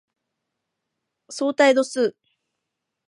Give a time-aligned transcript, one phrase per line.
[1.29, 2.17] 相対度数